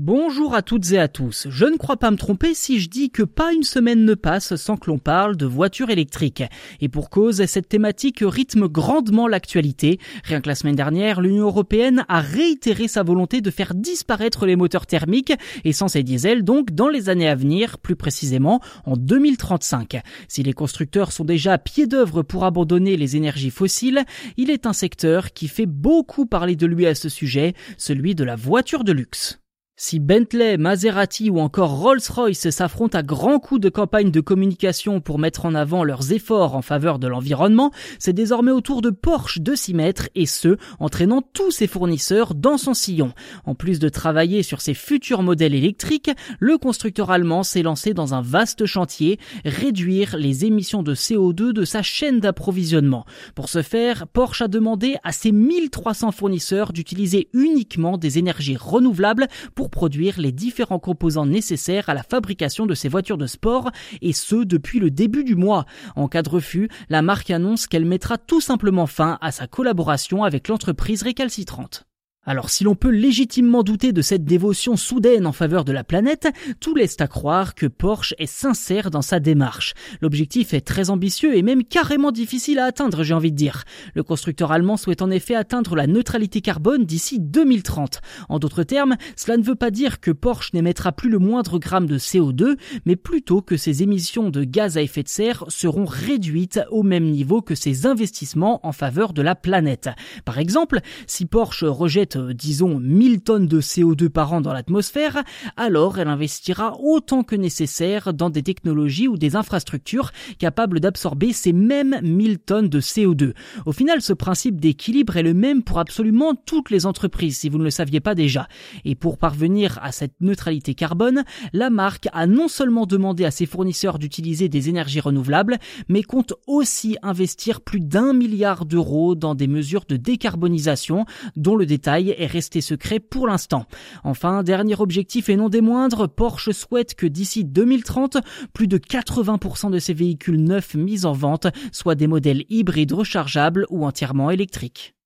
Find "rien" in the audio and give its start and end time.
10.22-10.40